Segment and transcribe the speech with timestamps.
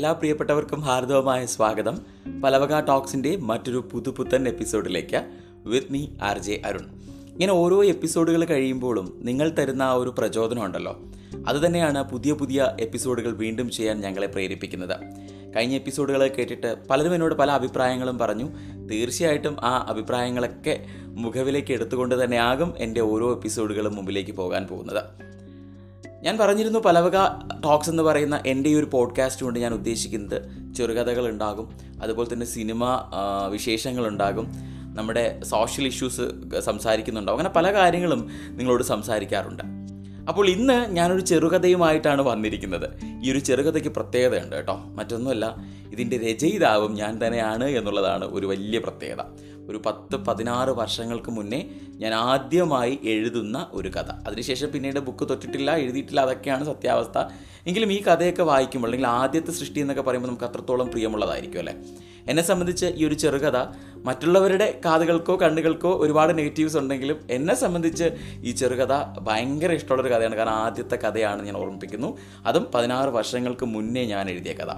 [0.00, 1.98] എല്ലാ പ്രിയപ്പെട്ടവർക്കും ഹാർദവമായ സ്വാഗതം.
[2.40, 5.32] പലവക ടോക്സിന്റെ മറ്റൊരു പുതുപുത്തൻ എപ്പിസോഡിലേക്ക്
[5.66, 6.84] with me R J Arun.
[7.32, 11.00] ഇങ്ങനെ ഓരോ എപ്പിസോഡുകൾ കഴിയുമ്പോഴും നിങ്ങൾ തരുന്ന ആ ഒരു പ്രചോദനം ഉണ്ടല്ലോ.
[11.48, 14.96] അതുതന്നെയാണ് പുതിയ പുതിയ എപ്പിസോഡുകൾ വീണ്ടും ചെയ്യാൻ ഞങ്ങളെ പ്രേരിപ്പിക്കുന്നത്.
[15.56, 18.48] കഴിഞ്ഞ എപ്പിസോഡുകൾ കേട്ടിട്ട് പലരും എന്നോട് പല അഭിപ്രായങ്ങളും പറഞ്ഞു.
[18.90, 25.04] തീർച്ചയായിട്ടും ആ അഭിപ്രായങ്ങളൊക്കെ മുഖവിലേക്ക് എടുത്തുകൊണ്ട് തന്നെയാകും എന്റെ ഓരോ എപ്പിസോഡുകളും മുമ്പിലേക്ക് പോകാൻ പോകുന്നത്.
[26.22, 27.16] ഞാൻ പറഞ്ഞിരുന്നു പലവക
[27.64, 33.10] ടോക്സ് എന്ന് പറയുന്ന എന്റെ ഈ ഒരു പോഡ്കാസ്റ്റ് കൊണ്ട് ഞാൻ ഉദ്ദേശിക്കുന്നത് ചെറുകഥകൾ ഉണ്ടാകും അതുപോലെ തന്നെ സിനിമ
[33.50, 34.52] വിശേഷങ്ങൾ ഉണ്ടാകും
[34.94, 36.20] നമ്മുടെ സോഷ്യൽ ഇഷ്യൂസ്
[36.60, 39.62] സംസാരിക്കുന്നുണ്ടാവും അങ്ങനെ പല കാര്യങ്ങളും നിങ്ങളോട് സംസാരിക്കാറുണ്ട്.
[40.28, 42.90] അപ്പോൾ ഇന്ന് ഞാനൊരു ചെറുകഥയുമായിട്ടാണ് വന്നിരിക്കുന്നത്.
[43.24, 44.82] ഈ ഒരു ചെറുകഥയ്ക്ക് പ്രത്യേകതയുണ്ട് കേട്ടോ.
[44.86, 45.56] മറ്റൊന്നുമല്ല
[45.92, 49.24] ഇതിന്റെ രചയിതാവും ഞാൻ തന്നെയാണ് എന്നുള്ളതാണ് ഒരു വലിയ പ്രത്യേകത.
[49.70, 54.10] ഒരു പത്ത് പതിനാറ് വർഷങ്ങൾക്ക് മുന്നേ ഞാൻ ആദ്യമായി എഴുതുന്ന ഒരു കഥ.
[54.26, 57.24] അതിനുശേഷം പിന്നീട് ബുക്ക് തൊട്ടിട്ടില്ല എഴുതിയിട്ടില്ല അതൊക്കെയാണ് സത്യാവസ്ഥ.
[57.66, 61.74] എങ്കിലും ഈ കഥയൊക്കെ വായിക്കുമ്പോൾ അല്ലെങ്കിൽ ആദ്യത്തെ സൃഷ്ടി എന്നൊക്കെ പറയുമ്പോൾ നമുക്ക് അത്രത്തോളം പ്രിയമുള്ളതായിരിക്കും അല്ലേ?
[62.28, 68.04] എന്നെ സംബന്ധിച്ച് ഈ ഒരു ചെറുകഥ മറ്റുള്ളവരുടെ കാതുകൾക്കോ കണ്ണുകൾക്കോ ഒരുപാട് നെഗറ്റീവ്സ് ഉണ്ടെങ്കിലും എന്നെ സംബന്ധിച്ച്
[68.44, 70.36] ഈ ചെറുകഥ ഭയങ്കര ഇഷ്ടമുള്ളൊരു കഥയാണ്.
[70.36, 72.18] കാരണം ആദ്യത്തെ കഥയാണ് ഞാൻ ഓർമ്മിപ്പിക്കുന്നു.
[72.46, 74.74] അതും പതിനാറ് വർഷങ്ങൾക്ക് മുന്നേ ഞാൻ എഴുതിയ കഥ.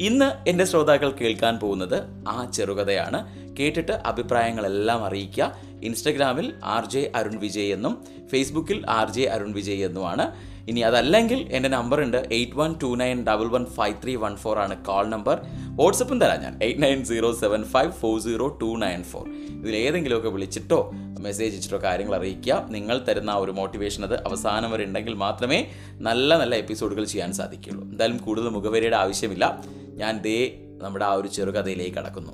[0.00, 3.20] ഇന്ന് എന്റെ ശ്രോതാക്കൾ കേൾക്കാൻ പോകുന്നത് ആ ചെറുകഥയാണ്.
[3.56, 5.56] കേട്ടിട്ട് അഭിപ്രായങ്ങളെല്ലാം അറിയിക്കുക.
[5.82, 10.32] ഇൻസ്റ്റഗ്രാമിൽ ആർ ജെ അരുൺ വിജയ് എന്നും ഫേസ്ബുക്കിൽ ആർ ജെ അരുൺ വിജയ് എന്നുമാണ്.
[10.68, 14.58] ഇനി അതല്ലെങ്കിൽ എന്റെ നമ്പർ ഉണ്ട് eight one two nine double one five three one four
[14.58, 15.40] ആണ് കോൾ നമ്പർ
[15.70, 16.58] വാട്സപ്പും തരാം ഞാൻ.
[16.62, 19.28] Eight nine zero seven five four zero two nine four.
[19.28, 20.90] ഇതിൽ ഏതെങ്കിലുമൊക്കെ വിളിച്ചിട്ടോ
[21.20, 22.66] മെസ്സേജ് അയച്ചിട്ടോ കാര്യങ്ങൾ അറിയിക്കുക.
[22.70, 27.84] നിങ്ങൾ തരുന്ന ഒരു മോട്ടിവേഷൻ അത് അവസാനം വരെ ഉണ്ടെങ്കിൽ മാത്രമേ നല്ല നല്ല എപ്പിസോഡുകൾ ചെയ്യാൻ സാധിക്കുകയുള്ളൂ.
[27.88, 29.64] എന്തായാലും കൂടുതൽ മുഖവരിയുടെ ആവശ്യമില്ല.
[29.98, 32.32] ഞാൻ ദേ നമ്മുടെ ആ ഒരു ചെറുകഥയിലേക്ക് കടക്കുന്നു.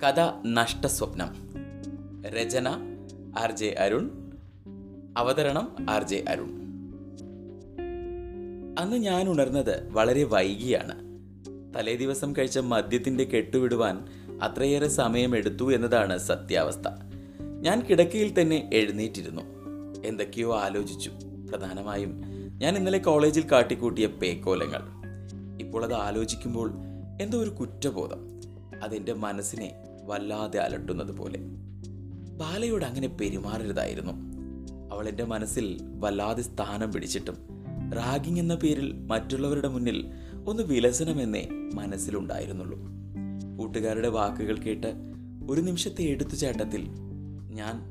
[0.00, 1.28] കഥ നഷ്ടസ്വപ്നം.
[2.28, 2.68] രചന
[3.38, 4.10] ആർ ജെ അരുൺ.
[5.16, 6.62] അവതരണം ആർ ജെ അരുൺ.
[8.78, 10.94] അന്ന് ഞാൻ ഉണർന്നത് വളരെ വൈകിയാണ്.
[11.76, 14.04] തലേ ദിവസം കഴിച്ച മദ്യത്തിന്റെ കെട്ടുവിടുവാൻ
[14.42, 16.88] അത്രയേറെ സമയമെടുത്തു എന്നതാണ് സത്യാവസ്ഥ.
[17.60, 19.42] ഞാൻ കിടക്കയിൽ തന്നെ എഴുന്നേറ്റിരുന്നു.
[20.04, 21.10] എന്തൊക്കെയോ ആലോചിച്ചു.
[21.50, 22.22] പ്രധാനമായും
[22.58, 25.01] ഞാൻ ഇന്നലെ കോളേജിൽ കാട്ടിക്കൂട്ടിയ പേക്കോലങ്ങൾ.
[25.72, 26.72] ഇപ്പോൾ അത് ആലോചിക്കുമ്പോൾ
[27.20, 28.18] എന്തോ ഒരു കുറ്റബോധം.
[28.82, 29.74] അതെന്റെ മനസ്സിനെ
[30.04, 31.38] വല്ലാതെ അലട്ടുന്നത് പോലെ.
[32.38, 34.12] ബാലയോട് അങ്ങനെ പെരുമാറരുതായിരുന്നു.
[34.94, 37.34] അവൾ എന്റെ മനസ്സിൽ വല്ലാതെ സ്ഥാനം പിടിച്ചിട്ടും
[37.94, 40.06] റാഗിങ് എന്ന പേരിൽ മറ്റുള്ളവരുടെ മുന്നിൽ
[40.46, 42.78] ഒന്ന് വിലസനമെന്നേ മനസ്സിലുണ്ടായിരുന്നുള്ളൂ.
[43.58, 44.92] കൂട്ടുകാരുടെ വാക്കുകൾ കേട്ട്
[45.50, 46.88] ഒരു നിമിഷത്തെ എടുത്തുചാട്ടത്തിൽ
[47.50, 47.82] ഞാൻ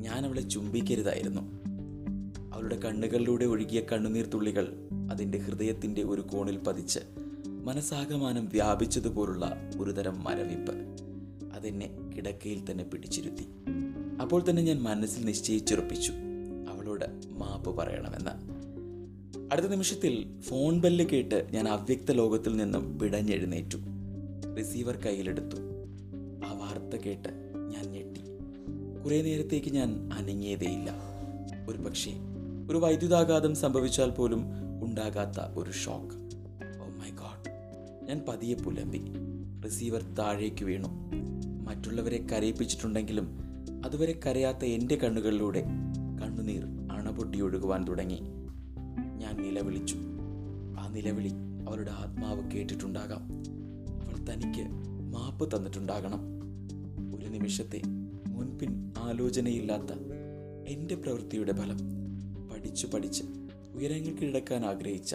[0.00, 1.40] ഞാൻ അവളെ ചുംബിക്കരുതായിരുന്നു.
[2.54, 6.98] അവളുടെ കണ്ണുകളിലൂടെ ഒഴുകിയ കണ്ണുനീർ തുള്ളികൾ അതിന്റെ ഹൃദയത്തിന്റെ ഒരു കോണിൽ പതിച്ച്
[7.46, 10.72] മനസ്സാകമാനം വ്യാപിച്ചതുപോലുള്ള ഒരുതരം മരവിപ്പ്.
[11.54, 13.46] അതെന്നെ കിടക്കയിൽ തന്നെ പിടിച്ചിരുത്തി.
[14.22, 16.12] അപ്പോൾ തന്നെ ഞാൻ മനസ്സിൽ നിശ്ചയിച്ചുറപ്പിച്ചു.
[16.68, 18.60] അവളോട് മാപ്പ് പറയണമെന്ന്.
[19.52, 23.78] അടുത്ത നിമിഷത്തിൽ ഫോൺ ബെല്ല് കേട്ട് ഞാൻ അവ്യക്ത ലോകത്തിൽ നിന്നും പിടഞ്ഞെഴുന്നേറ്റു
[24.58, 25.56] റിസീവർ കയ്യിലെടുത്തു.
[26.46, 28.20] ആ വാർത്ത കേട്ട് ഞാൻ ഞെട്ടി.
[29.04, 30.94] കുറെ നേരത്തേക്ക് ഞാൻ അനങ്ങിയതേയില്ല.
[31.68, 32.12] ഒരു പക്ഷേ
[32.70, 34.44] ഒരു വൈദ്യുതാഘാതം സംഭവിച്ചാൽ പോലും
[34.82, 36.14] ഉണ്ടാകാത്ത ഒരു ഷോക്ക്
[36.80, 37.50] ഓ മൈ ഗോഡ്
[38.08, 39.00] ഞാൻ പതിയെ പുലമ്പി.
[39.64, 40.88] റിസീവർ താഴേക്ക് വീണു.
[41.68, 43.38] മറ്റുള്ളവരെ കരയിപ്പിച്ചിട്ടുണ്ടെങ്കിലും
[43.84, 45.64] അതുവരെ കരയാത്ത എന്റെ കണ്ണുകളിലൂടെ
[46.22, 48.20] കണ്ണുനീർ അണപൊട്ടി ഒഴുകുവാൻ തുടങ്ങി.
[49.16, 49.96] ഞാൻ നിലവിളിച്ചു.
[50.78, 51.30] ആ നിലവിളി
[51.68, 53.22] അവളുടെ ആത്മാവ് കേട്ടിട്ടുണ്ടാകാം.
[54.02, 54.62] അവൾ തനിക്ക്
[55.12, 56.20] മാപ്പ് തന്നിട്ടുണ്ടാകണം.
[57.16, 57.82] ഒരു നിമിഷത്തെ
[58.28, 59.98] മുൻപിൻ ആലോചനയില്ലാത്ത
[60.68, 61.78] എന്റെ പ്രവൃത്തിയുടെ ഫലം.
[62.48, 63.22] പഠിച്ചു പഠിച്ച്
[63.74, 65.14] ഉയരങ്ങൾ കീഴടക്കാൻ ആഗ്രഹിച്ച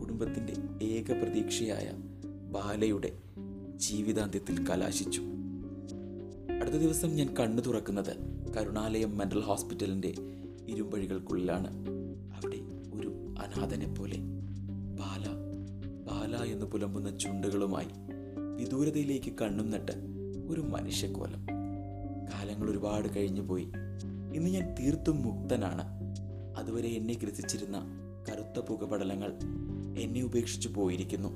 [0.00, 1.90] കുടുംബത്തിന്റെ ഏക പ്രതീക്ഷയായ
[2.50, 3.12] ബാലയുടെ
[3.76, 5.22] ജീവിതാന്ത്യത്തിൽ കലാശിച്ചു.
[6.60, 8.16] അടുത്ത ദിവസം ഞാൻ കണ്ണു തുറക്കുന്നത്
[8.56, 10.14] കരുണാലയം മെന്റൽ ഹോസ്പിറ്റലിന്റെ
[10.68, 11.86] ഇരുമ്പഴികൾക്കുള്ളിലാണ്.
[12.34, 12.56] അവിടെ
[12.94, 14.16] ഒരു അനാഥനെ പോലെ
[14.98, 15.28] ബാല
[16.06, 17.88] ബാല എന്ന് പുലമ്പുന്ന ചുണ്ടുകളുമായി
[18.56, 19.92] വിദൂരതയിലേക്ക് കണ്ണും നട്ട്
[20.48, 21.46] ഒരു മനുഷ്യക്കോലം
[22.32, 23.64] കാലങ്ങൾ ഒരുപാട് കഴിഞ്ഞു പോയി
[24.34, 26.01] ഇന്ന് ഞാൻ തീർത്തും മുക്തനാണ്.
[26.56, 27.82] അതുവരെ എന്നെ ഗ്രസിച്ചിരുന്ന
[28.28, 29.38] കറുത്ത പുകപടലങ്ങൾ
[29.98, 31.28] എന്നെ ഉപേക്ഷിച്ചു പോയിരിക്കുന്നു.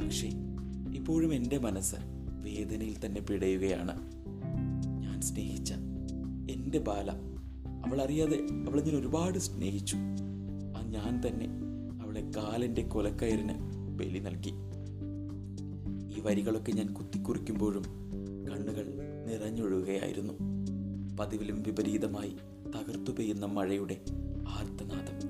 [0.00, 0.30] പക്ഷേ
[0.94, 1.96] ഇപ്പോഴും എന്റെ മനസ്സ്
[2.42, 4.12] വേദനയിൽ തന്നെ പിടയുകയാണ്.
[5.00, 5.72] ഞാൻ സ്നേഹിച്ച
[6.50, 7.10] എന്റെ ബാല
[7.86, 9.96] അവൾ അറിയാതെ അവളെ ഞാൻ ഒരുപാട് സ്നേഹിച്ചു.
[10.76, 11.46] ആ ഞാൻ തന്നെ
[12.04, 13.54] അവളെ കാലിന്റെ കൊലക്കയറിന്
[13.98, 14.52] ബലി നൽകി.
[16.16, 17.82] ഈ വരികളൊക്കെ ഞാൻ കുത്തിക്കുറിക്കുമ്പോഴും
[18.50, 18.94] കണ്ണുകൾ
[19.26, 20.34] നിറഞ്ഞൊഴുകുകയായിരുന്നു
[21.20, 22.36] പതിവിലും വിപരീതമായി
[22.76, 24.00] തകർത്തു പെയ്യുന്ന മഴയുടെ
[24.48, 25.28] ആർത്തനാദം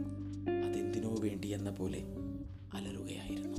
[0.64, 1.98] അതെന്തിനോ വേണ്ടി എന്ന പോലെ
[2.74, 3.58] അലറുകയായിരുന്നു.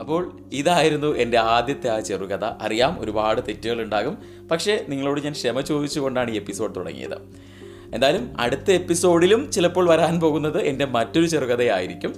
[0.00, 2.44] അപ്പോൾ ഇതായിരുന്നു എന്റെ ആദ്യത്തെ ആ ചെറുകഥ.
[2.44, 4.18] അറിയാം ഒരുപാട് തെറ്റുകൾ ഉണ്ടാകും
[4.50, 7.18] പക്ഷേ നിങ്ങളോട് ഞാൻ ക്ഷമ ചോദിച്ചുകൊണ്ടാണ് ഈ എപ്പിസോഡ് തുടങ്ങിയത്.
[7.94, 12.14] എന്തായാലും അടുത്ത എപ്പിസോഡിലും ചിലപ്പോൾ വരാൻ പോകുന്നത് എന്റെ മറ്റൊരു ചെറുകഥയായിരിക്കും.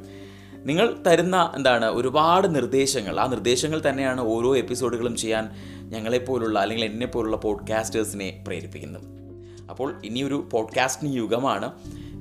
[0.54, 3.20] നിങ്ങൾ തരുന്ന എന്താണ് ഒരുപാട് നിർദ്ദേശങ്ങൾ.
[3.20, 5.50] ആ നിർദ്ദേശങ്ങൾ തന്നെയാണ് ഓരോ എപ്പിസോഡുകളും ചെയ്യാൻ
[5.90, 9.02] ഞങ്ങളെപ്പോലുള്ള അല്ലെങ്കിൽ എന്നെപ്പോലുള്ള പോഡ്കാസ്റ്റേഴ്സിനെ പ്രേരിപ്പിക്കുന്നത്.
[9.70, 11.72] അപ്പോൾ ഇനിയൊരു പോഡ്കാസ്റ്റിംഗ് യുഗമാണ്.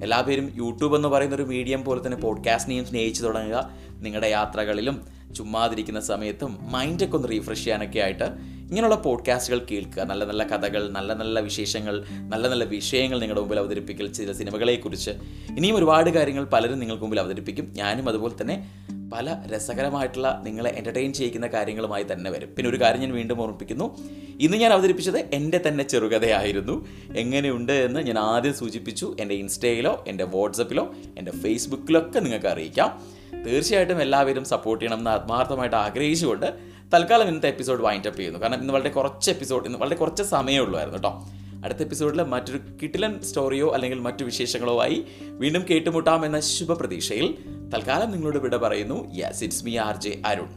[0.03, 3.71] എല്ലാവരും യൂട്യൂബ് എന്ന് പറയുന്ന ഒരു മീഡിയം പോലെ തന്നെ പോഡ്കാസ്റ്റിനെയും സ്നേഹിച്ചു തുടങ്ങുക.
[3.91, 5.05] നിങ്ങളുടെ യാത്രകളിലും
[5.35, 8.23] ചുമ്മാതിരിക്കുന്ന സമയത്തും മൈൻഡൊക്കെ ഒന്ന് റീഫ്രഷ് ചെയ്യാനൊക്കെ ആയിട്ട്
[8.69, 10.03] ഇങ്ങനെയുള്ള പോഡ്കാസ്റ്റുകൾ കേൾക്കുക.
[10.03, 15.11] നല്ല നല്ല കഥകൾ നല്ല നല്ല വിശേഷങ്ങൾ നല്ല നല്ല വിഷയങ്ങൾ നിങ്ങളുടെ മുമ്പിൽ അവതരിപ്പിക്കൽ ചില സിനിമകളെക്കുറിച്ച്
[15.57, 17.73] ഇനിയും ഒരുപാട് കാര്യങ്ങൾ പലരും നിങ്ങൾക്ക് മുമ്പിൽ അവതരിപ്പിക്കും.
[17.75, 18.69] ഞാനും അതുപോലെ തന്നെ
[19.13, 22.49] പല രസകരമായിട്ടുള്ള നിങ്ങളെ എന്റർടൈൻ ചെയ്യിക്കുന്ന കാര്യങ്ങളുമായി തന്നെ വരും.
[22.57, 23.97] പിന്നെ ഒരു കാര്യം ഞാൻ വീണ്ടും ഓർമ്മിപ്പിക്കുന്നു.
[24.39, 26.87] ഇന്ന് ഞാൻ അവതരിപ്പിച്ചത് എന്റെ തന്നെ ചെറുകഥയായിരുന്നു.
[27.15, 29.15] എങ്ങനെയുണ്ട് എന്ന് ഞാൻ ആദ്യം സൂചിപ്പിച്ചു.
[29.19, 33.15] എന്റെ ഇൻസ്റ്റയിലോ എന്റെ വാട്സപ്പിലോ എന്റെ ഫേസ്ബുക്കിലൊക്കെ നിങ്ങൾക്ക് അറിയിക്കാം.
[33.45, 36.45] തീർച്ചയായിട്ടും എല്ലാവരും സപ്പോർട്ട് ചെയ്യണം എന്ന് ആത്മാർത്ഥമായിട്ട് ആഗ്രഹിച്ചുകൊണ്ട്
[36.93, 38.39] തൽക്കാലം ഇന്നത്തെ എപ്പിസോഡ് വൈൻഡ് അപ്പ് ചെയ്യുന്നു.
[38.39, 41.29] കാരണം ഇന്ന് വളരെ കുറച്ച് എപ്പിസോഡ് ഇന്ന് വളരെ കുറച്ച് സമയമേ ഉള്ളായിരുന്നു കേട്ടോ
[41.65, 47.35] അടുത്ത എപ്പിസോഡിൽ മറ്റൊരു കിട്ടിലൻ സ്റ്റോറിയോ അല്ലെങ്കിൽ മറ്റു വിശേഷങ്ങളോ ആയി വീണ്ടും കേട്ടുമുട്ടാം എന്ന ശുഭപ്രതീക്ഷയിൽ
[47.73, 48.97] തൽക്കാലം നിങ്ങളോട് വിട പറയുന്നു.
[49.13, 50.51] Yes it's me R J Arun